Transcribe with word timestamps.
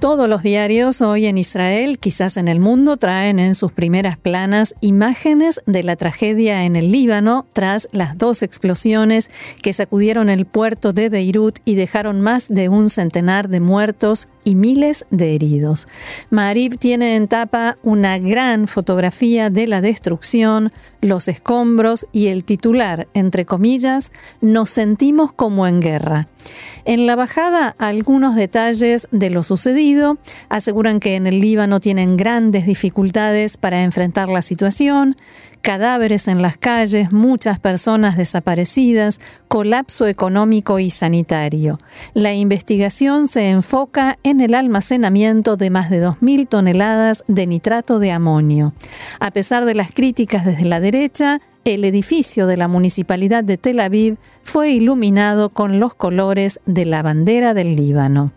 Todos 0.00 0.28
los 0.28 0.44
diarios 0.44 1.02
hoy 1.02 1.26
en 1.26 1.38
Israel, 1.38 1.98
quizás 1.98 2.36
en 2.36 2.46
el 2.46 2.60
mundo, 2.60 2.98
traen 2.98 3.40
en 3.40 3.56
sus 3.56 3.72
primeras 3.72 4.16
planas 4.16 4.76
imágenes 4.80 5.60
de 5.66 5.82
la 5.82 5.96
tragedia 5.96 6.64
en 6.64 6.76
el 6.76 6.92
Líbano 6.92 7.46
tras 7.52 7.88
las 7.90 8.16
dos 8.16 8.44
explosiones 8.44 9.28
que 9.60 9.72
sacudieron 9.72 10.30
el 10.30 10.46
puerto 10.46 10.92
de 10.92 11.08
Beirut 11.08 11.58
y 11.64 11.74
dejaron 11.74 12.20
más 12.20 12.46
de 12.48 12.68
un 12.68 12.90
centenar 12.90 13.48
de 13.48 13.58
muertos 13.58 14.28
y 14.44 14.54
miles 14.54 15.04
de 15.10 15.34
heridos. 15.34 15.88
Marib 16.30 16.78
tiene 16.78 17.16
en 17.16 17.26
tapa 17.26 17.76
una 17.82 18.18
gran 18.18 18.68
fotografía 18.68 19.50
de 19.50 19.66
la 19.66 19.80
destrucción, 19.80 20.72
los 21.00 21.26
escombros 21.26 22.06
y 22.12 22.28
el 22.28 22.44
titular, 22.44 23.08
entre 23.14 23.44
comillas, 23.44 24.12
nos 24.40 24.70
sentimos 24.70 25.32
como 25.32 25.66
en 25.66 25.80
guerra. 25.80 26.28
En 26.86 27.04
la 27.06 27.14
bajada, 27.14 27.74
algunos 27.78 28.36
detalles 28.36 29.06
de 29.10 29.28
lo 29.28 29.42
sucedido 29.42 29.88
aseguran 30.48 31.00
que 31.00 31.16
en 31.16 31.26
el 31.26 31.40
Líbano 31.40 31.80
tienen 31.80 32.16
grandes 32.16 32.66
dificultades 32.66 33.56
para 33.56 33.82
enfrentar 33.82 34.28
la 34.28 34.42
situación, 34.42 35.16
cadáveres 35.60 36.28
en 36.28 36.40
las 36.42 36.56
calles, 36.56 37.12
muchas 37.12 37.58
personas 37.58 38.16
desaparecidas, 38.16 39.20
colapso 39.48 40.06
económico 40.06 40.78
y 40.78 40.90
sanitario. 40.90 41.78
La 42.14 42.32
investigación 42.34 43.28
se 43.28 43.50
enfoca 43.50 44.18
en 44.22 44.40
el 44.40 44.54
almacenamiento 44.54 45.56
de 45.56 45.70
más 45.70 45.90
de 45.90 46.04
2.000 46.04 46.48
toneladas 46.48 47.24
de 47.28 47.46
nitrato 47.46 47.98
de 47.98 48.12
amonio. 48.12 48.72
A 49.20 49.30
pesar 49.30 49.64
de 49.64 49.74
las 49.74 49.92
críticas 49.92 50.44
desde 50.44 50.64
la 50.64 50.80
derecha, 50.80 51.40
el 51.64 51.84
edificio 51.84 52.46
de 52.46 52.56
la 52.56 52.68
Municipalidad 52.68 53.44
de 53.44 53.58
Tel 53.58 53.80
Aviv 53.80 54.16
fue 54.42 54.70
iluminado 54.70 55.50
con 55.50 55.80
los 55.80 55.94
colores 55.94 56.60
de 56.66 56.86
la 56.86 57.02
bandera 57.02 57.52
del 57.52 57.76
Líbano. 57.76 58.32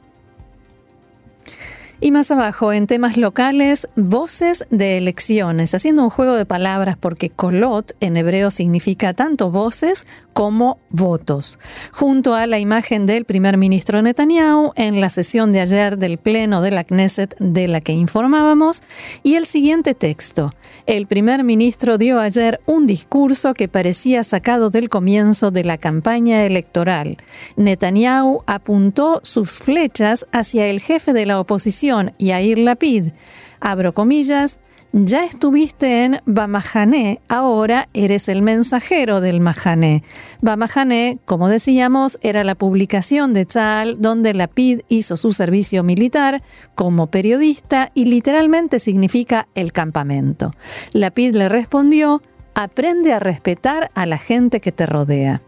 Y 2.04 2.10
más 2.10 2.32
abajo, 2.32 2.74
en 2.74 2.88
temas 2.88 3.16
locales, 3.16 3.88
voces 3.96 4.66
de 4.72 4.98
elecciones, 4.98 5.76
haciendo 5.76 6.02
un 6.02 6.10
juego 6.10 6.34
de 6.34 6.48
palabras 6.48 6.98
porque 7.00 7.30
kolot 7.30 7.96
en 8.00 8.18
hebreo 8.18 8.50
significa 8.50 9.14
tanto 9.14 9.52
voces 9.52 10.08
como 10.34 10.80
votos. 10.90 11.60
Junto 11.92 12.34
a 12.34 12.48
la 12.48 12.58
imagen 12.58 13.06
del 13.06 13.26
primer 13.26 13.58
ministro 13.58 14.02
Netanyahu 14.02 14.72
en 14.78 15.00
la 15.00 15.10
sesión 15.10 15.52
de 15.52 15.60
ayer 15.62 16.00
del 16.00 16.18
Pleno 16.18 16.64
de 16.64 16.72
la 16.72 16.84
Knesset 16.84 17.36
de 17.38 17.68
la 17.68 17.82
que 17.82 17.92
informábamos, 17.92 18.82
y 19.22 19.36
el 19.36 19.46
siguiente 19.46 19.94
texto. 19.94 20.56
El 20.88 21.06
primer 21.06 21.44
ministro 21.44 22.00
dio 22.00 22.20
ayer 22.20 22.62
un 22.66 22.88
discurso 22.88 23.54
que 23.54 23.68
parecía 23.68 24.24
sacado 24.24 24.72
del 24.72 24.90
comienzo 24.90 25.52
de 25.52 25.64
la 25.64 25.78
campaña 25.78 26.46
electoral. 26.46 27.18
Netanyahu 27.58 28.42
apuntó 28.48 29.20
sus 29.22 29.60
flechas 29.60 30.26
hacia 30.32 30.66
el 30.66 30.80
jefe 30.80 31.14
de 31.14 31.28
la 31.28 31.40
oposición, 31.40 31.91
Yair 32.20 32.58
Lapid. 32.58 33.12
Abro 33.60 33.94
comillas, 33.94 34.60
ya 34.94 35.24
estuviste 35.24 36.04
en 36.04 36.20
Bamahané, 36.26 37.22
ahora 37.30 37.88
eres 37.94 38.28
el 38.28 38.42
mensajero 38.42 39.22
del 39.22 39.40
Mahané. 39.40 40.04
Bamahané, 40.42 41.20
como 41.24 41.48
decíamos, 41.48 42.20
era 42.22 42.44
la 42.44 42.56
publicación 42.56 43.34
de 43.34 43.46
Tzal 43.46 44.02
donde 44.02 44.34
Lapid 44.34 44.82
hizo 44.90 45.16
su 45.16 45.32
servicio 45.32 45.84
militar 45.84 46.44
como 46.76 47.08
periodista 47.08 47.92
y 47.94 48.06
literalmente 48.06 48.80
significa 48.80 49.48
el 49.56 49.72
campamento. 49.72 50.52
Lapid 50.92 51.36
le 51.36 51.48
respondió, 51.48 52.22
aprende 52.54 53.14
a 53.14 53.20
respetar 53.20 53.92
a 53.96 54.06
la 54.06 54.18
gente 54.18 54.60
que 54.60 54.74
te 54.74 54.86
rodea. 54.86 55.42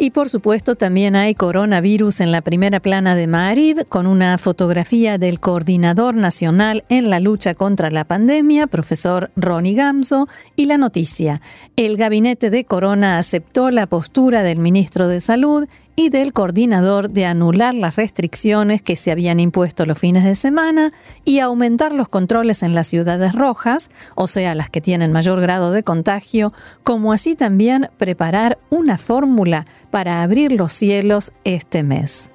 Y 0.00 0.12
por 0.12 0.28
supuesto 0.28 0.76
también 0.76 1.16
hay 1.16 1.34
coronavirus 1.34 2.20
en 2.20 2.30
la 2.30 2.40
primera 2.40 2.78
plana 2.78 3.16
de 3.16 3.26
Madrid 3.26 3.80
con 3.88 4.06
una 4.06 4.38
fotografía 4.38 5.18
del 5.18 5.40
coordinador 5.40 6.14
nacional 6.14 6.84
en 6.88 7.10
la 7.10 7.18
lucha 7.18 7.54
contra 7.54 7.90
la 7.90 8.04
pandemia, 8.04 8.68
profesor 8.68 9.32
Ronnie 9.34 9.74
Gamso, 9.74 10.28
y 10.54 10.66
la 10.66 10.78
noticia. 10.78 11.42
El 11.74 11.96
gabinete 11.96 12.48
de 12.50 12.64
Corona 12.64 13.18
aceptó 13.18 13.72
la 13.72 13.88
postura 13.88 14.44
del 14.44 14.60
ministro 14.60 15.08
de 15.08 15.20
Salud 15.20 15.66
y 15.98 16.10
del 16.10 16.32
coordinador 16.32 17.10
de 17.10 17.26
anular 17.26 17.74
las 17.74 17.96
restricciones 17.96 18.82
que 18.82 18.94
se 18.94 19.10
habían 19.10 19.40
impuesto 19.40 19.84
los 19.84 19.98
fines 19.98 20.22
de 20.22 20.36
semana 20.36 20.90
y 21.24 21.40
aumentar 21.40 21.92
los 21.92 22.08
controles 22.08 22.62
en 22.62 22.72
las 22.72 22.86
ciudades 22.86 23.32
rojas, 23.32 23.90
o 24.14 24.28
sea, 24.28 24.54
las 24.54 24.70
que 24.70 24.80
tienen 24.80 25.10
mayor 25.10 25.40
grado 25.40 25.72
de 25.72 25.82
contagio, 25.82 26.52
como 26.84 27.12
así 27.12 27.34
también 27.34 27.90
preparar 27.96 28.58
una 28.70 28.96
fórmula 28.96 29.66
para 29.90 30.22
abrir 30.22 30.52
los 30.52 30.72
cielos 30.72 31.32
este 31.42 31.82
mes. 31.82 32.30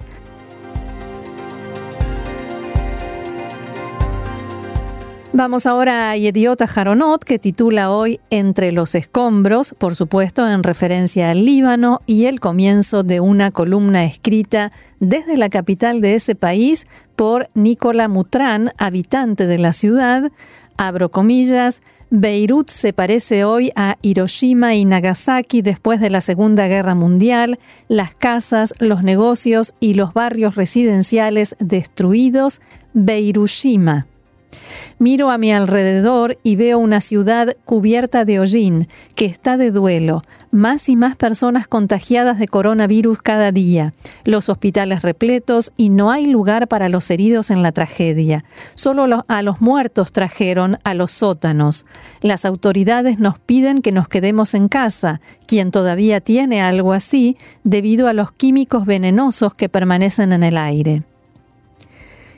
Vamos 5.36 5.66
ahora 5.66 6.12
a 6.12 6.16
Yediota 6.16 6.68
Jaronot, 6.68 7.24
que 7.24 7.40
titula 7.40 7.90
hoy 7.90 8.20
Entre 8.30 8.70
los 8.70 8.94
escombros, 8.94 9.74
por 9.76 9.96
supuesto 9.96 10.48
en 10.48 10.62
referencia 10.62 11.32
al 11.32 11.44
Líbano 11.44 12.02
y 12.06 12.26
el 12.26 12.38
comienzo 12.38 13.02
de 13.02 13.18
una 13.18 13.50
columna 13.50 14.04
escrita 14.04 14.70
desde 15.00 15.36
la 15.36 15.48
capital 15.48 16.00
de 16.00 16.14
ese 16.14 16.36
país 16.36 16.86
por 17.16 17.50
Nicola 17.54 18.06
Mutran, 18.06 18.70
habitante 18.78 19.48
de 19.48 19.58
la 19.58 19.72
ciudad. 19.72 20.30
Abro 20.76 21.10
comillas, 21.10 21.82
Beirut 22.10 22.68
se 22.68 22.92
parece 22.92 23.42
hoy 23.44 23.72
a 23.74 23.96
Hiroshima 24.02 24.76
y 24.76 24.84
Nagasaki 24.84 25.62
después 25.62 25.98
de 25.98 26.10
la 26.10 26.20
Segunda 26.20 26.68
Guerra 26.68 26.94
Mundial, 26.94 27.58
las 27.88 28.14
casas, 28.14 28.72
los 28.78 29.02
negocios 29.02 29.74
y 29.80 29.94
los 29.94 30.14
barrios 30.14 30.54
residenciales 30.54 31.56
destruidos, 31.58 32.60
Beirushima. 32.92 34.06
Miro 34.98 35.30
a 35.30 35.38
mi 35.38 35.52
alrededor 35.52 36.38
y 36.42 36.56
veo 36.56 36.78
una 36.78 37.00
ciudad 37.00 37.56
cubierta 37.64 38.24
de 38.24 38.38
hollín, 38.38 38.88
que 39.14 39.26
está 39.26 39.56
de 39.56 39.70
duelo, 39.70 40.22
más 40.50 40.88
y 40.88 40.96
más 40.96 41.16
personas 41.16 41.66
contagiadas 41.66 42.38
de 42.38 42.48
coronavirus 42.48 43.20
cada 43.20 43.50
día, 43.52 43.92
los 44.24 44.48
hospitales 44.48 45.02
repletos 45.02 45.72
y 45.76 45.88
no 45.88 46.10
hay 46.10 46.26
lugar 46.26 46.68
para 46.68 46.88
los 46.88 47.10
heridos 47.10 47.50
en 47.50 47.62
la 47.62 47.72
tragedia. 47.72 48.44
Solo 48.74 49.24
a 49.26 49.42
los 49.42 49.60
muertos 49.60 50.12
trajeron 50.12 50.78
a 50.84 50.94
los 50.94 51.12
sótanos. 51.12 51.86
Las 52.20 52.44
autoridades 52.44 53.18
nos 53.18 53.38
piden 53.38 53.82
que 53.82 53.92
nos 53.92 54.08
quedemos 54.08 54.54
en 54.54 54.68
casa, 54.68 55.20
quien 55.46 55.70
todavía 55.70 56.20
tiene 56.20 56.62
algo 56.62 56.92
así, 56.92 57.36
debido 57.64 58.08
a 58.08 58.12
los 58.12 58.32
químicos 58.32 58.86
venenosos 58.86 59.54
que 59.54 59.68
permanecen 59.68 60.32
en 60.32 60.44
el 60.44 60.56
aire. 60.56 61.02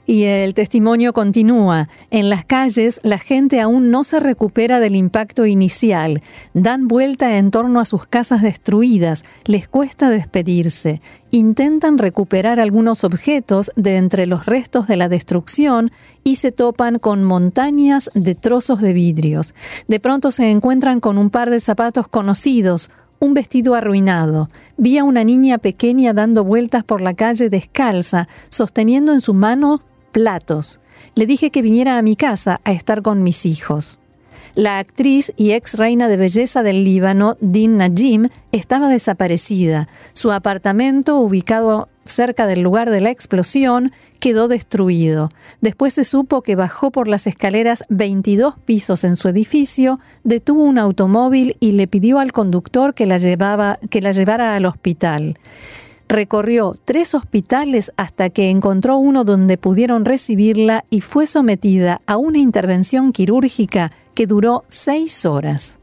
Y 0.09 0.23
el 0.23 0.55
testimonio 0.55 1.13
continúa. 1.13 1.89
En 2.13 2.31
las 2.31 2.45
calles 2.45 3.01
la 3.03 3.19
gente 3.19 3.61
aún 3.61 3.91
no 3.91 4.05
se 4.05 4.21
recupera 4.21 4.79
del 4.79 4.95
impacto 4.95 5.47
inicial. 5.47 6.23
Dan 6.55 6.87
vuelta 6.87 7.39
en 7.39 7.51
torno 7.51 7.81
a 7.81 7.85
sus 7.85 8.07
casas 8.07 8.41
destruidas. 8.41 9.25
Les 9.47 9.67
cuesta 9.67 10.09
despedirse. 10.09 11.03
Intentan 11.33 11.99
recuperar 11.99 12.61
algunos 12.61 13.03
objetos 13.03 13.73
de 13.75 13.97
entre 13.97 14.27
los 14.27 14.47
restos 14.47 14.87
de 14.87 14.97
la 14.97 15.09
destrucción 15.09 15.91
y 16.23 16.37
se 16.37 16.53
topan 16.53 17.01
con 17.01 17.25
montañas 17.25 18.09
de 18.15 18.37
trozos 18.37 18.81
de 18.81 18.93
vidrios. 18.93 19.57
De 19.89 19.99
pronto 19.99 20.31
se 20.31 20.53
encuentran 20.53 21.01
con 21.01 21.19
un 21.19 21.31
par 21.31 21.51
de 21.51 21.59
zapatos 21.59 22.07
conocidos, 22.07 22.91
un 23.19 23.35
vestido 23.35 23.75
arruinado. 23.75 24.49
Vi 24.77 24.99
a 24.99 25.05
una 25.05 25.25
niña 25.25 25.59
pequeña 25.59 26.13
dando 26.13 26.45
vueltas 26.45 26.85
por 26.85 27.01
la 27.01 27.15
calle 27.15 27.51
descalza, 27.51 28.29
sosteniendo 28.51 29.13
en 29.13 29.21
su 29.21 29.35
mano 29.35 29.81
platos. 30.17 30.81
Le 31.15 31.27
dije 31.27 31.51
que 31.51 31.61
viniera 31.61 31.99
a 31.99 32.03
mi 32.03 32.17
casa 32.17 32.63
a 32.65 32.73
estar 32.73 33.03
con 33.03 33.23
mis 33.23 33.45
hijos. 33.45 34.01
La 34.55 34.79
actriz 34.79 35.35
y 35.37 35.51
ex 35.51 35.75
reina 35.75 36.09
de 36.09 36.17
belleza 36.17 36.63
del 36.63 36.85
Líbano, 36.85 37.37
Din 37.43 37.77
Najim, 37.77 38.31
estaba 38.51 38.89
desaparecida. 38.89 39.91
Su 40.15 40.33
apartamento, 40.33 41.19
ubicado 41.21 41.91
cerca 42.07 42.47
del 42.47 42.63
lugar 42.63 42.89
de 42.89 43.03
la 43.03 43.11
explosión, 43.11 43.93
quedó 44.19 44.49
destruido. 44.49 45.29
Después 45.61 45.93
se 45.93 46.05
supo 46.05 46.41
que 46.41 46.57
bajó 46.57 46.91
por 46.91 47.09
las 47.09 47.27
escaleras 47.27 47.85
22 47.91 48.55
pisos 48.65 49.05
en 49.05 49.17
su 49.17 49.29
edificio, 49.29 50.01
detuvo 50.25 50.63
un 50.63 50.79
automóvil 50.79 51.59
y 51.61 51.73
le 51.73 51.89
pidió 51.89 52.21
al 52.21 52.33
conductor 52.33 52.95
que 52.95 53.05
la, 53.05 53.19
que 53.91 54.01
la 54.01 54.13
llevara 54.13 54.57
al 54.57 54.65
hospital. 54.65 55.37
Recorrió 56.09 56.75
tres 56.85 57.15
hospitales 57.15 57.93
hasta 57.97 58.31
que 58.31 58.51
encontró 58.51 58.97
uno 58.97 59.25
donde 59.25 59.59
pudieron 59.59 60.05
recibirla 60.05 60.85
y 60.89 61.01
fue 61.01 61.27
sometida 61.27 62.01
a 62.07 62.17
una 62.17 62.39
intervención 62.39 63.13
quirúrgica 63.13 63.91
que 64.15 64.29
duró 64.29 64.63
seis 64.69 65.27
horas. 65.27 65.79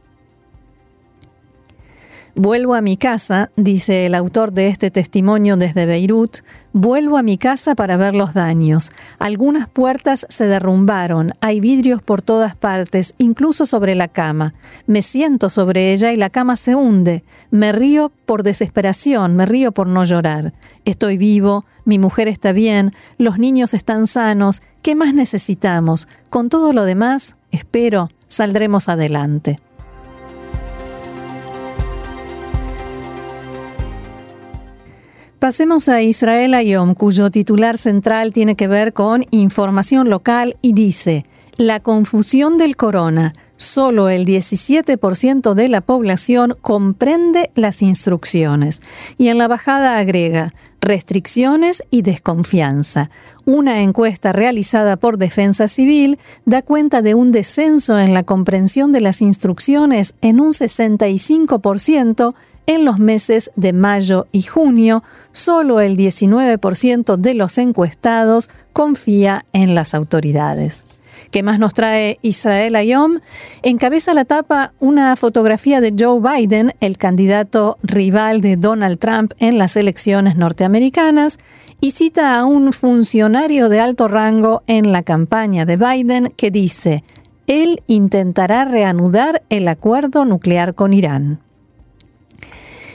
Vuelvo 2.35 2.74
a 2.74 2.81
mi 2.81 2.97
casa, 2.97 3.51
dice 3.57 4.07
el 4.07 4.15
autor 4.15 4.53
de 4.53 4.68
este 4.68 4.89
testimonio 4.89 5.56
desde 5.56 5.85
Beirut, 5.85 6.38
vuelvo 6.71 7.18
a 7.18 7.21
mi 7.21 7.38
casa 7.38 7.75
para 7.75 7.95
ver 7.95 8.15
los 8.15 8.33
daños. 8.33 8.91
Algunas 9.19 9.69
puertas 9.69 10.25
se 10.30 10.47
derrumbaron, 10.47 11.33
hay 11.41 11.59
vidrios 11.59 12.01
por 12.01 12.24
todas 12.24 12.56
partes, 12.56 13.13
incluso 13.19 13.68
sobre 13.68 13.94
la 13.94 14.07
cama. 14.07 14.56
Me 14.88 15.03
siento 15.03 15.51
sobre 15.51 15.94
ella 15.94 16.12
y 16.12 16.18
la 16.18 16.31
cama 16.31 16.56
se 16.56 16.74
hunde. 16.74 17.24
Me 17.51 17.71
río 17.71 18.12
por 18.25 18.41
desesperación, 18.41 19.36
me 19.36 19.45
río 19.45 19.71
por 19.71 19.86
no 19.86 20.03
llorar. 20.03 20.56
Estoy 20.86 21.18
vivo, 21.18 21.65
mi 21.86 22.00
mujer 22.00 22.27
está 22.27 22.51
bien, 22.51 22.95
los 23.19 23.38
niños 23.38 23.75
están 23.75 24.07
sanos. 24.07 24.63
¿Qué 24.81 24.95
más 24.95 25.13
necesitamos? 25.13 26.07
Con 26.31 26.50
todo 26.50 26.74
lo 26.74 26.86
demás, 26.86 27.36
espero, 27.51 28.09
saldremos 28.27 28.89
adelante. 28.89 29.59
Pasemos 35.43 35.89
a 35.89 36.01
Israel 36.01 36.53
Ayom, 36.53 36.93
cuyo 36.95 37.29
titular 37.29 37.77
central 37.77 38.31
tiene 38.31 38.55
que 38.55 38.69
ver 38.69 38.93
con 38.93 39.25
información 39.29 40.09
local 40.09 40.55
y 40.61 40.71
dice, 40.71 41.25
la 41.57 41.81
confusión 41.81 42.57
del 42.57 42.77
corona. 42.77 43.33
Solo 43.57 44.07
el 44.07 44.25
17% 44.25 45.53
de 45.53 45.67
la 45.67 45.81
población 45.81 46.55
comprende 46.61 47.51
las 47.55 47.81
instrucciones. 47.81 48.81
Y 49.17 49.27
en 49.27 49.37
la 49.37 49.49
bajada 49.49 49.97
agrega 49.97 50.53
restricciones 50.79 51.83
y 51.91 52.03
desconfianza. 52.03 53.09
Una 53.43 53.81
encuesta 53.81 54.31
realizada 54.31 54.95
por 54.95 55.17
Defensa 55.17 55.67
Civil 55.67 56.19
da 56.45 56.61
cuenta 56.61 57.01
de 57.01 57.15
un 57.15 57.33
descenso 57.33 57.99
en 57.99 58.13
la 58.13 58.23
comprensión 58.23 58.93
de 58.93 59.01
las 59.01 59.21
instrucciones 59.21 60.13
en 60.21 60.39
un 60.39 60.53
65% 60.53 62.33
en 62.65 62.86
los 62.86 63.00
meses 63.00 63.51
de 63.56 63.74
mayo 63.74 64.27
y 64.31 64.44
junio, 64.44 65.04
solo 65.31 65.80
el 65.80 65.98
19% 65.98 67.18
de 67.18 67.33
los 67.33 67.57
encuestados 67.57 68.50
confía 68.71 69.45
en 69.54 69.75
las 69.75 69.94
autoridades. 69.94 70.83
¿Qué 71.31 71.42
más 71.42 71.57
nos 71.57 71.74
trae 71.74 72.19
Israel 72.21 72.75
Ayom? 72.75 73.19
Encabeza 73.63 74.13
la 74.13 74.24
tapa 74.24 74.74
una 74.80 75.15
fotografía 75.15 75.81
de 75.81 75.94
Joe 75.98 76.19
Biden, 76.21 76.74
el 76.80 76.98
candidato 76.98 77.77
rival 77.81 78.39
de 78.42 78.56
Donald 78.56 79.00
Trump 79.00 79.33
en 79.39 79.57
las 79.57 79.75
elecciones 79.75 80.36
norteamericanas, 80.36 81.39
y 81.81 81.92
cita 81.92 82.38
a 82.38 82.45
un 82.45 82.71
funcionario 82.71 83.68
de 83.68 83.81
alto 83.81 84.07
rango 84.07 84.63
en 84.68 84.92
la 84.92 85.04
campaña 85.04 85.65
de 85.65 85.75
Biden 85.75 86.33
que 86.38 86.50
dice, 86.50 87.04
él 87.48 87.81
intentará 87.88 88.63
reanudar 88.63 89.44
el 89.50 89.68
acuerdo 89.68 90.24
nuclear 90.24 90.75
con 90.75 90.94
Irán 90.94 91.42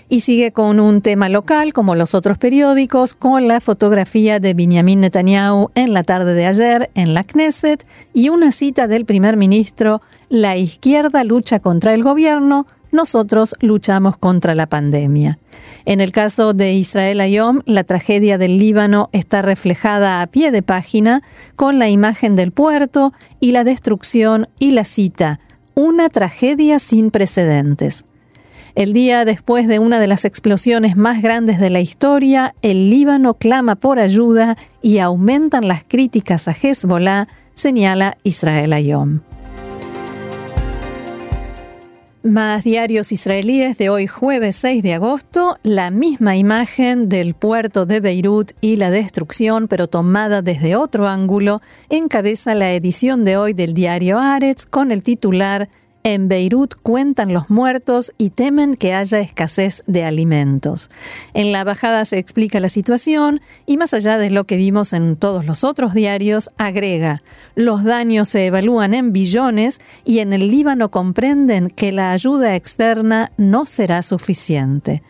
y 0.08 0.20
sigue 0.20 0.52
con 0.52 0.80
un 0.80 1.02
tema 1.02 1.28
local, 1.28 1.72
como 1.72 1.94
los 1.94 2.14
otros 2.14 2.38
periódicos, 2.38 3.14
con 3.14 3.48
la 3.48 3.60
fotografía 3.60 4.40
de 4.40 4.54
Benjamin 4.54 5.00
Netanyahu 5.00 5.70
en 5.74 5.92
la 5.92 6.02
tarde 6.02 6.34
de 6.34 6.46
ayer 6.46 6.90
en 6.94 7.14
la 7.14 7.24
Knesset 7.24 7.86
y 8.14 8.30
una 8.30 8.52
cita 8.52 8.88
del 8.88 9.04
primer 9.04 9.36
ministro, 9.36 10.00
la 10.28 10.56
izquierda 10.56 11.24
lucha 11.24 11.60
contra 11.60 11.94
el 11.94 12.02
gobierno, 12.02 12.66
nosotros 12.90 13.54
luchamos 13.60 14.16
contra 14.16 14.54
la 14.54 14.66
pandemia. 14.66 15.38
En 15.84 16.00
el 16.00 16.12
caso 16.12 16.54
de 16.54 16.72
Israel 16.72 17.20
Ayom, 17.20 17.60
la 17.66 17.84
tragedia 17.84 18.38
del 18.38 18.58
Líbano 18.58 19.10
está 19.12 19.42
reflejada 19.42 20.22
a 20.22 20.26
pie 20.26 20.50
de 20.50 20.62
página 20.62 21.22
con 21.56 21.78
la 21.78 21.88
imagen 21.88 22.36
del 22.36 22.52
puerto 22.52 23.12
y 23.40 23.52
la 23.52 23.64
destrucción 23.64 24.48
y 24.58 24.70
la 24.72 24.84
cita, 24.84 25.40
una 25.74 26.08
tragedia 26.08 26.78
sin 26.78 27.10
precedentes. 27.10 28.04
El 28.74 28.92
día 28.92 29.24
después 29.24 29.66
de 29.66 29.78
una 29.78 29.98
de 30.00 30.06
las 30.06 30.24
explosiones 30.24 30.96
más 30.96 31.22
grandes 31.22 31.58
de 31.58 31.70
la 31.70 31.80
historia, 31.80 32.54
el 32.62 32.90
Líbano 32.90 33.34
clama 33.34 33.74
por 33.76 33.98
ayuda 33.98 34.56
y 34.82 34.98
aumentan 34.98 35.66
las 35.68 35.84
críticas 35.84 36.48
a 36.48 36.52
Hezbollah, 36.52 37.28
señala 37.54 38.16
Israel 38.22 38.72
Ayom. 38.72 39.20
Más 42.24 42.64
diarios 42.64 43.10
israelíes 43.12 43.78
de 43.78 43.90
hoy 43.90 44.06
jueves 44.06 44.56
6 44.56 44.82
de 44.82 44.92
agosto, 44.92 45.56
la 45.62 45.90
misma 45.90 46.36
imagen 46.36 47.08
del 47.08 47.34
puerto 47.34 47.86
de 47.86 48.00
Beirut 48.00 48.52
y 48.60 48.76
la 48.76 48.90
destrucción, 48.90 49.66
pero 49.66 49.86
tomada 49.86 50.42
desde 50.42 50.76
otro 50.76 51.08
ángulo, 51.08 51.62
encabeza 51.88 52.54
la 52.54 52.72
edición 52.72 53.24
de 53.24 53.36
hoy 53.36 53.54
del 53.54 53.72
diario 53.72 54.18
Aretz 54.18 54.66
con 54.66 54.90
el 54.90 55.02
titular 55.02 55.68
en 56.04 56.28
Beirut 56.28 56.74
cuentan 56.82 57.32
los 57.32 57.50
muertos 57.50 58.12
y 58.18 58.30
temen 58.30 58.74
que 58.76 58.94
haya 58.94 59.20
escasez 59.20 59.82
de 59.86 60.04
alimentos. 60.04 60.90
En 61.34 61.52
la 61.52 61.64
bajada 61.64 62.04
se 62.04 62.18
explica 62.18 62.60
la 62.60 62.68
situación 62.68 63.40
y 63.66 63.76
más 63.76 63.94
allá 63.94 64.18
de 64.18 64.30
lo 64.30 64.44
que 64.44 64.56
vimos 64.56 64.92
en 64.92 65.16
todos 65.16 65.44
los 65.44 65.64
otros 65.64 65.94
diarios, 65.94 66.50
agrega, 66.56 67.22
los 67.54 67.84
daños 67.84 68.28
se 68.28 68.46
evalúan 68.46 68.94
en 68.94 69.12
billones 69.12 69.80
y 70.04 70.20
en 70.20 70.32
el 70.32 70.50
Líbano 70.50 70.90
comprenden 70.90 71.70
que 71.70 71.92
la 71.92 72.12
ayuda 72.12 72.56
externa 72.56 73.32
no 73.36 73.66
será 73.66 74.02
suficiente. 74.02 75.02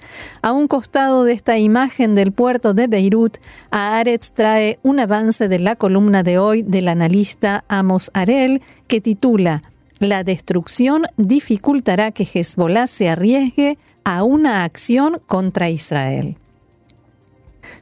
A 0.43 0.52
un 0.52 0.69
costado 0.69 1.25
de 1.25 1.32
esta 1.32 1.58
imagen 1.58 2.14
del 2.14 2.32
puerto 2.32 2.75
de 2.75 2.87
Beirut, 2.87 3.38
Aretz 3.70 4.32
trae 4.32 4.79
un 4.82 5.00
avance 5.00 5.49
de 5.49 5.58
la 5.58 5.76
columna 5.76 6.23
de 6.23 6.38
hoy 6.38 6.62
del 6.62 6.88
analista 6.88 7.64
Amos 7.69 8.11
Arel 8.14 8.62
que 8.87 9.00
titula 9.00 9.62
la 9.99 10.25
destrucción 10.25 11.05
dificultará 11.17 12.11
que 12.12 12.29
Hezbollah 12.33 12.87
se 12.87 13.09
arriesgue 13.09 13.79
a 14.05 14.23
una 14.23 14.65
acción 14.65 15.21
contra 15.27 15.71
Israel. 15.71 16.37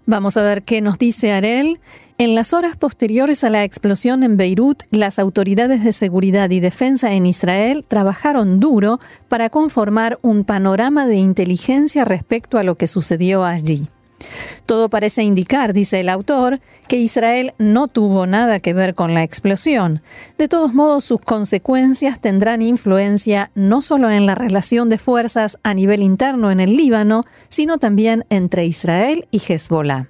Vamos 0.07 0.37
a 0.37 0.43
ver 0.43 0.63
qué 0.63 0.81
nos 0.81 0.99
dice 0.99 1.33
Arel. 1.33 1.79
En 2.19 2.35
las 2.35 2.55
horas 2.55 2.77
posteriores 2.77 3.45
a 3.45 3.51
la 3.51 3.65
explosión 3.65 4.23
en 4.23 4.39
Beirut, 4.39 4.83
las 4.91 5.19
autoridades 5.19 5.85
de 5.85 5.93
seguridad 5.93 6.49
y 6.51 6.61
defensa 6.61 7.13
en 7.13 7.27
Israel 7.27 7.85
trabajaron 7.87 8.59
duro 8.59 8.99
para 9.29 9.51
conformar 9.51 10.19
un 10.23 10.45
panorama 10.45 11.07
de 11.07 11.17
inteligencia 11.17 12.07
respecto 12.07 12.59
a 12.59 12.63
lo 12.63 12.77
que 12.77 12.87
sucedió 12.87 13.45
allí. 13.45 13.87
Todo 14.67 14.89
parece 14.89 15.23
indicar, 15.23 15.73
dice 15.73 16.01
el 16.01 16.09
autor, 16.09 16.61
que 16.89 16.97
Israel 16.97 17.55
no 17.59 17.89
tuvo 17.89 18.27
nada 18.27 18.61
que 18.61 18.75
ver 18.75 18.95
con 18.95 19.15
la 19.15 19.23
explosión. 19.23 20.03
De 20.39 20.49
todos 20.49 20.75
modos, 20.75 21.05
sus 21.05 21.21
consecuencias 21.21 22.21
tendrán 22.21 22.63
influencia 22.63 23.51
no 23.55 23.83
solo 23.83 24.11
en 24.11 24.27
la 24.27 24.35
relación 24.35 24.89
de 24.89 24.99
fuerzas 24.99 25.59
a 25.63 25.75
nivel 25.75 26.03
interno 26.03 26.51
en 26.51 26.61
el 26.61 26.77
Líbano, 26.77 27.23
sino 27.49 27.79
también 27.79 28.25
entre 28.31 28.67
Israel 28.67 29.27
y 29.31 29.41
Hezbollah. 29.41 30.09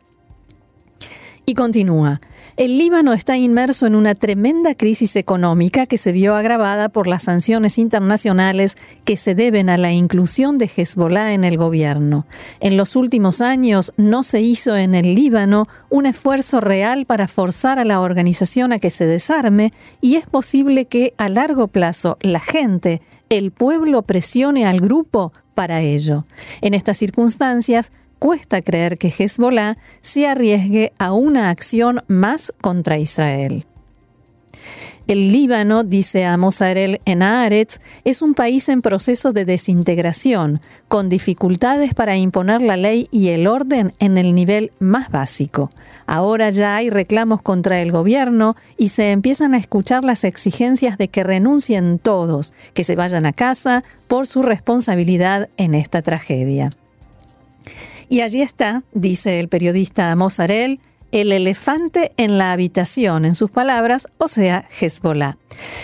Y 1.45 1.55
continúa. 1.55 2.21
El 2.57 2.79
Líbano 2.79 3.13
está 3.13 3.37
inmerso 3.37 3.87
en 3.87 3.95
una 3.95 4.15
tremenda 4.15 4.75
crisis 4.75 5.15
económica 5.17 5.85
que 5.85 5.99
se 5.99 6.13
vio 6.13 6.35
agravada 6.35 6.89
por 6.89 7.07
las 7.07 7.25
sanciones 7.25 7.77
internacionales 7.77 8.79
que 9.05 9.19
se 9.19 9.35
deben 9.35 9.69
a 9.69 9.77
la 9.77 9.93
inclusión 9.93 10.57
de 10.57 10.71
Hezbollah 10.75 11.35
en 11.35 11.45
el 11.45 11.59
gobierno. 11.59 12.27
En 12.61 12.79
los 12.79 12.97
últimos 12.97 13.43
años 13.43 13.93
no 13.99 14.23
se 14.23 14.41
hizo 14.41 14.75
en 14.75 14.95
el 14.95 15.15
Líbano 15.15 15.67
un 15.91 16.07
esfuerzo 16.07 16.63
real 16.63 17.05
para 17.05 17.29
forzar 17.29 17.79
a 17.79 17.85
la 17.85 18.01
organización 18.01 18.73
a 18.73 18.79
que 18.79 18.89
se 18.89 19.07
desarme 19.07 19.71
y 20.01 20.17
es 20.17 20.25
posible 20.25 20.87
que 20.87 21.13
a 21.19 21.29
largo 21.29 21.69
plazo 21.69 22.17
la 22.23 22.41
gente, 22.41 23.03
el 23.29 23.51
pueblo 23.51 24.01
presione 24.01 24.65
al 24.65 24.81
grupo 24.81 25.31
para 25.53 25.83
ello. 25.83 26.25
En 26.63 26.73
estas 26.73 26.97
circunstancias, 26.97 27.93
cuesta 28.19 28.63
creer 28.63 28.99
que 28.99 29.13
Hezbollah 29.17 29.77
se 30.01 30.27
arriesgue 30.27 30.93
a 30.99 31.13
una 31.13 31.51
acción 31.51 32.03
más 32.09 32.53
contra 32.61 32.99
Israel. 32.99 33.67
El 35.07 35.31
Líbano, 35.31 35.85
dice 35.85 36.25
Amos 36.25 36.61
Arel 36.63 37.01
en 37.05 37.23
Haaretz, 37.23 37.79
es 38.03 38.23
un 38.23 38.35
país 38.35 38.69
en 38.69 38.83
proceso 38.83 39.33
de 39.33 39.45
desintegración, 39.45 40.61
con 40.89 41.09
dificultades 41.09 41.95
para 41.95 42.17
imponer 42.17 42.61
la 42.61 42.77
ley 42.77 43.07
y 43.13 43.29
el 43.29 43.47
orden 43.47 43.93
en 44.01 44.19
el 44.19 44.35
nivel 44.35 44.73
más 44.81 45.09
básico. 45.11 45.71
Ahora 46.07 46.51
ya 46.51 46.75
hay 46.75 46.91
reclamos 46.91 47.41
contra 47.41 47.81
el 47.81 47.93
gobierno 47.93 48.57
y 48.77 48.89
se 48.89 49.13
empiezan 49.13 49.55
a 49.55 49.59
escuchar 49.59 50.05
las 50.05 50.25
exigencias 50.25 50.99
de 50.99 51.07
que 51.07 51.23
renuncien 51.23 52.01
todos, 52.01 52.53
que 52.75 52.83
se 52.83 52.97
vayan 52.97 53.27
a 53.27 53.33
casa 53.33 53.85
por 54.09 54.27
su 54.27 54.43
responsabilidad 54.43 55.51
en 55.57 55.77
esta 55.77 56.03
tragedia. 56.03 56.71
Y 58.09 58.21
allí 58.21 58.43
está, 58.43 58.83
dice 58.93 59.41
el 59.41 59.49
periodista 59.49 60.15
Mozarel, 60.15 60.81
el 61.13 61.33
elefante 61.33 62.13
en 62.17 62.39
la 62.39 62.53
habitación, 62.53 63.25
en 63.25 63.35
sus 63.35 63.51
palabras, 63.51 64.07
o 64.19 64.29
sea, 64.29 64.67
Hezbollah. 64.81 65.39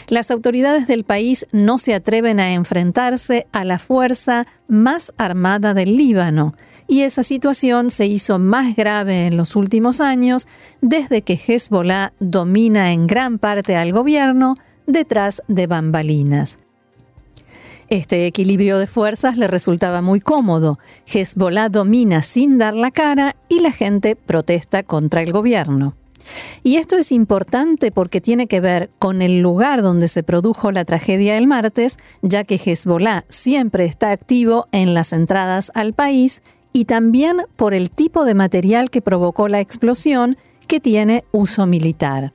Las 0.08 0.30
autoridades 0.30 0.86
del 0.86 1.04
país 1.04 1.46
no 1.52 1.78
se 1.78 1.94
atreven 1.94 2.40
a 2.40 2.52
enfrentarse 2.52 3.46
a 3.52 3.64
la 3.64 3.78
fuerza 3.78 4.46
más 4.68 5.12
armada 5.16 5.74
del 5.74 5.96
Líbano, 5.96 6.54
y 6.88 7.02
esa 7.02 7.22
situación 7.22 7.90
se 7.90 8.06
hizo 8.06 8.38
más 8.38 8.76
grave 8.76 9.26
en 9.26 9.36
los 9.36 9.56
últimos 9.56 10.00
años 10.00 10.46
desde 10.80 11.22
que 11.22 11.40
Hezbollah 11.46 12.12
domina 12.20 12.92
en 12.92 13.06
gran 13.06 13.38
parte 13.38 13.76
al 13.76 13.92
gobierno 13.92 14.56
detrás 14.86 15.42
de 15.48 15.66
bambalinas. 15.66 16.58
Este 17.92 18.24
equilibrio 18.24 18.78
de 18.78 18.86
fuerzas 18.86 19.36
le 19.36 19.48
resultaba 19.48 20.00
muy 20.00 20.18
cómodo. 20.18 20.78
Hezbollah 21.04 21.68
domina 21.68 22.22
sin 22.22 22.56
dar 22.56 22.72
la 22.72 22.90
cara 22.90 23.36
y 23.50 23.60
la 23.60 23.70
gente 23.70 24.16
protesta 24.16 24.82
contra 24.82 25.20
el 25.20 25.30
gobierno. 25.30 25.94
Y 26.62 26.76
esto 26.76 26.96
es 26.96 27.12
importante 27.12 27.92
porque 27.92 28.22
tiene 28.22 28.46
que 28.46 28.62
ver 28.62 28.88
con 28.98 29.20
el 29.20 29.42
lugar 29.42 29.82
donde 29.82 30.08
se 30.08 30.22
produjo 30.22 30.72
la 30.72 30.86
tragedia 30.86 31.36
el 31.36 31.46
martes, 31.46 31.98
ya 32.22 32.44
que 32.44 32.54
Hezbollah 32.54 33.26
siempre 33.28 33.84
está 33.84 34.10
activo 34.10 34.68
en 34.72 34.94
las 34.94 35.12
entradas 35.12 35.70
al 35.74 35.92
país 35.92 36.40
y 36.72 36.86
también 36.86 37.42
por 37.56 37.74
el 37.74 37.90
tipo 37.90 38.24
de 38.24 38.32
material 38.32 38.88
que 38.88 39.02
provocó 39.02 39.48
la 39.48 39.60
explosión 39.60 40.38
que 40.66 40.80
tiene 40.80 41.24
uso 41.30 41.66
militar. 41.66 42.32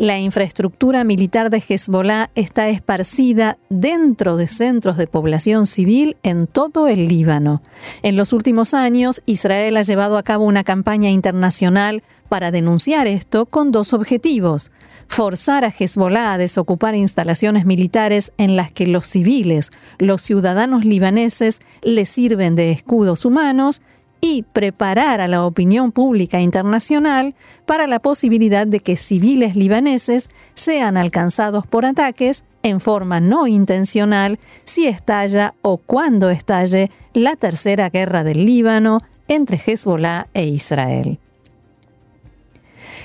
La 0.00 0.18
infraestructura 0.18 1.04
militar 1.04 1.50
de 1.50 1.58
Hezbollah 1.58 2.30
está 2.34 2.70
esparcida 2.70 3.58
dentro 3.68 4.38
de 4.38 4.46
centros 4.46 4.96
de 4.96 5.06
población 5.06 5.66
civil 5.66 6.16
en 6.22 6.46
todo 6.46 6.88
el 6.88 7.06
Líbano. 7.06 7.60
En 8.00 8.16
los 8.16 8.32
últimos 8.32 8.72
años, 8.72 9.22
Israel 9.26 9.76
ha 9.76 9.82
llevado 9.82 10.16
a 10.16 10.22
cabo 10.22 10.46
una 10.46 10.64
campaña 10.64 11.10
internacional 11.10 12.02
para 12.30 12.50
denunciar 12.50 13.08
esto 13.08 13.44
con 13.44 13.72
dos 13.72 13.92
objetivos. 13.92 14.72
Forzar 15.06 15.66
a 15.66 15.74
Hezbollah 15.78 16.32
a 16.32 16.38
desocupar 16.38 16.94
instalaciones 16.94 17.66
militares 17.66 18.32
en 18.38 18.56
las 18.56 18.72
que 18.72 18.86
los 18.86 19.04
civiles, 19.04 19.68
los 19.98 20.22
ciudadanos 20.22 20.86
libaneses, 20.86 21.60
le 21.82 22.06
sirven 22.06 22.54
de 22.54 22.70
escudos 22.70 23.26
humanos 23.26 23.82
y 24.20 24.42
preparar 24.42 25.20
a 25.20 25.28
la 25.28 25.44
opinión 25.44 25.92
pública 25.92 26.40
internacional 26.40 27.34
para 27.66 27.86
la 27.86 28.00
posibilidad 28.00 28.66
de 28.66 28.80
que 28.80 28.96
civiles 28.96 29.56
libaneses 29.56 30.28
sean 30.54 30.96
alcanzados 30.96 31.66
por 31.66 31.84
ataques 31.84 32.44
en 32.62 32.80
forma 32.80 33.20
no 33.20 33.46
intencional 33.46 34.38
si 34.64 34.86
estalla 34.86 35.54
o 35.62 35.78
cuando 35.78 36.30
estalle 36.30 36.90
la 37.14 37.36
tercera 37.36 37.88
guerra 37.88 38.24
del 38.24 38.44
Líbano 38.44 39.00
entre 39.28 39.56
Hezbollah 39.64 40.28
e 40.34 40.44
Israel. 40.44 41.18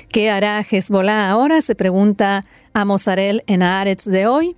¿Qué 0.10 0.30
hará 0.30 0.60
Hezbollah 0.70 1.30
ahora? 1.30 1.62
Se 1.62 1.76
pregunta 1.76 2.44
a 2.74 2.86
Mozarel 2.86 3.44
en 3.48 3.64
Aretz 3.64 4.06
de 4.06 4.28
hoy 4.28 4.56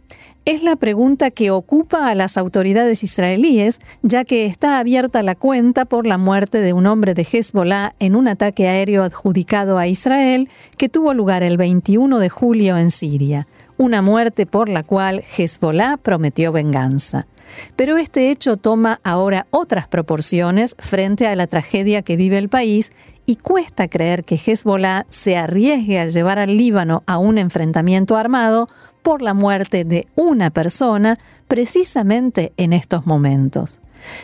es 0.47 0.63
la 0.63 0.77
pregunta 0.77 1.29
que 1.29 1.51
ocupa 1.51 2.07
a 2.07 2.15
las 2.15 2.37
autoridades 2.37 3.03
israelíes, 3.03 3.81
ya 4.01 4.23
que 4.23 4.45
está 4.45 4.79
abierta 4.79 5.21
la 5.21 5.35
cuenta 5.35 5.83
por 5.83 6.07
la 6.07 6.17
muerte 6.17 6.61
de 6.61 6.71
un 6.71 6.85
hombre 6.85 7.13
de 7.13 7.27
Hezbollah 7.29 7.95
en 7.99 8.15
un 8.15 8.29
ataque 8.29 8.69
aéreo 8.69 9.03
adjudicado 9.03 9.77
a 9.77 9.87
Israel 9.87 10.47
que 10.77 10.87
tuvo 10.87 11.13
lugar 11.13 11.43
el 11.43 11.57
21 11.57 12.17
de 12.19 12.29
julio 12.29 12.77
en 12.77 12.91
Siria, 12.91 13.45
una 13.75 14.01
muerte 14.01 14.45
por 14.45 14.69
la 14.69 14.83
cual 14.83 15.21
Hezbollah 15.37 15.97
prometió 15.97 16.53
venganza. 16.53 17.27
Pero 17.75 17.97
este 17.97 18.31
hecho 18.31 18.55
toma 18.55 19.01
ahora 19.03 19.47
otras 19.49 19.89
proporciones 19.89 20.77
frente 20.79 21.27
a 21.27 21.35
la 21.35 21.47
tragedia 21.47 22.03
que 22.03 22.15
vive 22.15 22.37
el 22.37 22.47
país 22.47 22.93
y 23.25 23.35
cuesta 23.35 23.89
creer 23.89 24.23
que 24.23 24.35
Hezbollah 24.35 25.05
se 25.09 25.35
arriesgue 25.35 25.99
a 25.99 26.07
llevar 26.07 26.39
al 26.39 26.55
Líbano 26.55 27.03
a 27.05 27.17
un 27.17 27.37
enfrentamiento 27.37 28.15
armado 28.15 28.69
por 29.07 29.21
la 29.21 29.33
muerte 29.33 29.85
de 29.85 30.05
una 30.17 30.49
persona 30.49 31.17
precisamente 31.47 32.51
en 32.57 32.73
estos 32.73 33.05
momentos. 33.07 33.79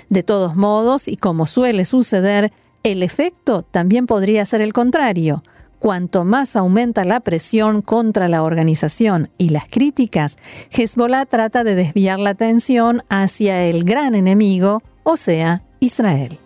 De 0.09 0.23
todos 0.23 0.57
modos, 0.57 1.07
y 1.07 1.15
como 1.15 1.45
suele 1.45 1.85
suceder, 1.85 2.51
el 2.83 3.01
efecto 3.01 3.61
también 3.61 4.07
podría 4.07 4.43
ser 4.43 4.59
el 4.59 4.73
contrario. 4.73 5.41
Cuanto 5.79 6.25
más 6.25 6.57
aumenta 6.57 7.05
la 7.05 7.21
presión 7.21 7.81
contra 7.81 8.27
la 8.27 8.43
organización 8.43 9.29
y 9.37 9.51
las 9.51 9.69
críticas, 9.69 10.37
Hezbollah 10.71 11.27
trata 11.27 11.63
de 11.63 11.75
desviar 11.75 12.19
la 12.19 12.31
atención 12.31 13.03
hacia 13.07 13.63
el 13.63 13.85
gran 13.85 14.15
enemigo, 14.15 14.83
o 15.03 15.15
sea, 15.15 15.63
Israel. 15.79 16.39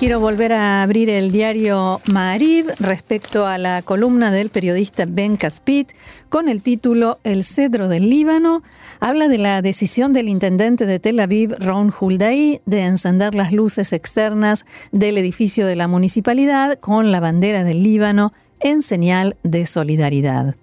Quiero 0.00 0.18
volver 0.18 0.54
a 0.54 0.80
abrir 0.80 1.10
el 1.10 1.30
diario 1.30 2.00
Maariv 2.10 2.72
respecto 2.78 3.44
a 3.44 3.58
la 3.58 3.82
columna 3.82 4.30
del 4.30 4.48
periodista 4.48 5.04
Ben 5.06 5.36
Caspit 5.36 5.90
con 6.30 6.48
el 6.48 6.62
título 6.62 7.18
El 7.22 7.44
cedro 7.44 7.86
del 7.86 8.08
Líbano. 8.08 8.62
Habla 9.00 9.28
de 9.28 9.36
la 9.36 9.60
decisión 9.60 10.14
del 10.14 10.30
intendente 10.30 10.86
de 10.86 11.00
Tel 11.00 11.20
Aviv, 11.20 11.54
Ron 11.58 11.92
Huldaí, 11.92 12.62
de 12.64 12.80
encender 12.86 13.34
las 13.34 13.52
luces 13.52 13.92
externas 13.92 14.64
del 14.90 15.18
edificio 15.18 15.66
de 15.66 15.76
la 15.76 15.86
municipalidad 15.86 16.78
con 16.78 17.12
la 17.12 17.20
bandera 17.20 17.62
del 17.62 17.82
Líbano 17.82 18.32
en 18.60 18.80
señal 18.80 19.36
de 19.42 19.66
solidaridad. 19.66 20.56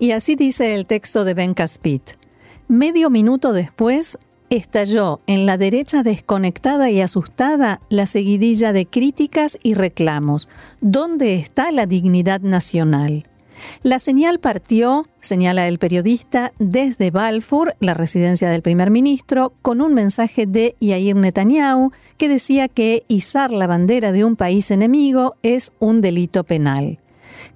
Y 0.00 0.10
así 0.10 0.34
dice 0.34 0.74
el 0.74 0.86
texto 0.86 1.22
de 1.22 1.34
Ben 1.34 1.54
Caspit. 1.54 2.02
Medio 2.66 3.10
minuto 3.10 3.52
después, 3.52 4.18
estalló 4.50 5.20
en 5.26 5.46
la 5.46 5.56
derecha 5.56 6.02
desconectada 6.02 6.90
y 6.90 7.00
asustada 7.00 7.80
la 7.88 8.06
seguidilla 8.06 8.72
de 8.72 8.86
críticas 8.86 9.58
y 9.62 9.74
reclamos. 9.74 10.48
¿Dónde 10.80 11.36
está 11.36 11.72
la 11.72 11.86
dignidad 11.86 12.40
nacional? 12.40 13.24
La 13.82 13.98
señal 13.98 14.40
partió, 14.40 15.06
señala 15.20 15.68
el 15.68 15.78
periodista, 15.78 16.52
desde 16.58 17.10
Balfour, 17.10 17.74
la 17.80 17.94
residencia 17.94 18.50
del 18.50 18.62
primer 18.62 18.90
ministro, 18.90 19.52
con 19.62 19.80
un 19.80 19.94
mensaje 19.94 20.46
de 20.46 20.76
Yair 20.80 21.16
Netanyahu 21.16 21.92
que 22.16 22.28
decía 22.28 22.68
que 22.68 23.04
izar 23.08 23.50
la 23.50 23.66
bandera 23.66 24.12
de 24.12 24.24
un 24.24 24.36
país 24.36 24.70
enemigo 24.70 25.36
es 25.42 25.72
un 25.78 26.00
delito 26.00 26.44
penal. 26.44 26.98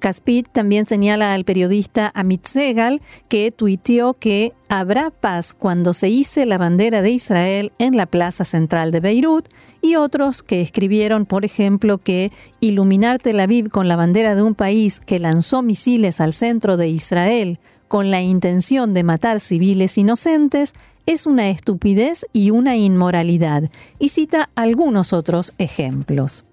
Caspit 0.05 0.47
también 0.53 0.85
señala 0.85 1.33
al 1.33 1.47
periodista 1.47 2.13
Amit 2.15 2.45
Segal 2.45 3.01
que 3.29 3.51
tuiteó 3.51 4.13
que 4.13 4.53
habrá 4.69 5.09
paz 5.09 5.55
cuando 5.55 5.95
se 5.95 6.11
hice 6.11 6.45
la 6.45 6.59
bandera 6.59 7.01
de 7.01 7.11
Israel 7.11 7.73
en 7.79 7.97
la 7.97 8.05
plaza 8.05 8.45
central 8.45 8.91
de 8.91 9.01
Beirut 9.01 9.49
y 9.81 9.97
otros 9.97 10.43
que 10.43 10.61
escribieron, 10.61 11.25
por 11.25 11.47
ejemplo, 11.47 11.97
que 11.97 12.31
iluminar 12.61 13.19
Tel 13.19 13.41
Aviv 13.41 13.71
con 13.71 13.89
la 13.89 13.97
bandera 13.97 14.35
de 14.35 14.43
un 14.43 14.55
país 14.55 15.01
que 15.01 15.19
lanzó 15.19 15.63
misiles 15.63 16.21
al 16.21 16.35
centro 16.35 16.77
de 16.77 16.89
Israel 16.89 17.59
con 17.89 18.11
la 18.11 18.21
intención 18.21 18.93
de 18.93 19.05
matar 19.05 19.41
civiles 19.41 19.97
inocentes 19.97 20.75
es 21.07 21.25
una 21.25 21.49
estupidez 21.49 22.27
y 22.35 22.51
una 22.51 22.77
inmoralidad, 22.77 23.71
y 23.99 24.11
cita 24.11 24.51
algunos 24.55 25.15
otros 25.15 25.55
ejemplos. 25.57 26.45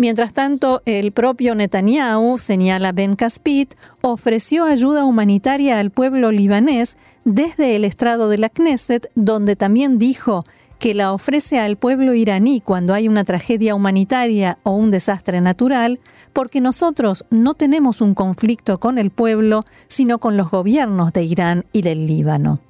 Mientras 0.00 0.32
tanto, 0.32 0.80
el 0.86 1.12
propio 1.12 1.54
Netanyahu, 1.54 2.38
señala 2.38 2.92
Ben 2.92 3.16
Caspit, 3.16 3.74
ofreció 4.00 4.64
ayuda 4.64 5.04
humanitaria 5.04 5.78
al 5.78 5.90
pueblo 5.90 6.32
libanés 6.32 6.96
desde 7.26 7.76
el 7.76 7.84
estrado 7.84 8.30
de 8.30 8.38
la 8.38 8.48
Knesset, 8.48 9.10
donde 9.14 9.56
también 9.56 9.98
dijo 9.98 10.44
que 10.78 10.94
la 10.94 11.12
ofrece 11.12 11.60
al 11.60 11.76
pueblo 11.76 12.14
iraní 12.14 12.62
cuando 12.62 12.94
hay 12.94 13.08
una 13.08 13.24
tragedia 13.24 13.74
humanitaria 13.74 14.56
o 14.62 14.70
un 14.70 14.90
desastre 14.90 15.42
natural, 15.42 16.00
porque 16.32 16.62
nosotros 16.62 17.26
no 17.28 17.52
tenemos 17.52 18.00
un 18.00 18.14
conflicto 18.14 18.80
con 18.80 18.96
el 18.96 19.10
pueblo, 19.10 19.64
sino 19.86 20.18
con 20.18 20.38
los 20.38 20.50
gobiernos 20.50 21.12
de 21.12 21.24
Irán 21.24 21.66
y 21.74 21.82
del 21.82 22.06
Líbano. 22.06 22.60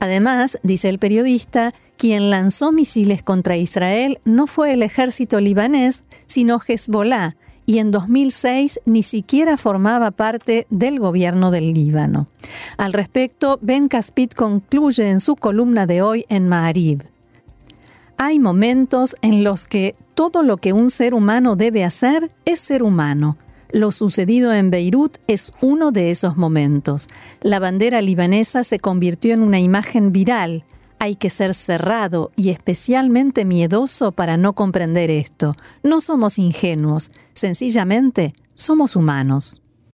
Además, 0.00 0.58
dice 0.64 0.88
el 0.88 0.98
periodista, 0.98 1.72
quien 2.02 2.30
lanzó 2.30 2.72
misiles 2.72 3.22
contra 3.22 3.56
Israel 3.56 4.18
no 4.24 4.48
fue 4.48 4.72
el 4.72 4.82
ejército 4.82 5.38
libanés, 5.38 6.02
sino 6.26 6.58
Hezbollah, 6.58 7.36
y 7.64 7.78
en 7.78 7.92
2006 7.92 8.80
ni 8.86 9.04
siquiera 9.04 9.56
formaba 9.56 10.10
parte 10.10 10.66
del 10.68 10.98
gobierno 10.98 11.52
del 11.52 11.72
Líbano. 11.72 12.26
Al 12.76 12.92
respecto, 12.92 13.60
Ben 13.62 13.86
Caspit 13.86 14.34
concluye 14.34 15.10
en 15.10 15.20
su 15.20 15.36
columna 15.36 15.86
de 15.86 16.02
hoy 16.02 16.24
en 16.28 16.48
Maariv. 16.48 17.04
Hay 18.16 18.40
momentos 18.40 19.14
en 19.22 19.44
los 19.44 19.68
que 19.68 19.94
todo 20.16 20.42
lo 20.42 20.56
que 20.56 20.72
un 20.72 20.90
ser 20.90 21.14
humano 21.14 21.54
debe 21.54 21.84
hacer 21.84 22.32
es 22.44 22.58
ser 22.58 22.82
humano. 22.82 23.38
Lo 23.70 23.92
sucedido 23.92 24.52
en 24.52 24.72
Beirut 24.72 25.18
es 25.28 25.52
uno 25.60 25.92
de 25.92 26.10
esos 26.10 26.36
momentos. 26.36 27.06
La 27.42 27.60
bandera 27.60 28.02
libanesa 28.02 28.64
se 28.64 28.80
convirtió 28.80 29.34
en 29.34 29.42
una 29.42 29.60
imagen 29.60 30.10
viral 30.10 30.64
hay 31.02 31.16
que 31.16 31.30
ser 31.30 31.52
cerrado 31.52 32.30
y 32.36 32.50
especialmente 32.50 33.44
miedoso 33.44 34.12
para 34.12 34.36
no 34.36 34.52
comprender 34.52 35.10
esto. 35.10 35.56
No 35.82 36.00
somos 36.00 36.38
ingenuos, 36.38 37.10
sencillamente 37.34 38.34
somos 38.54 38.94
humanos. 38.94 39.61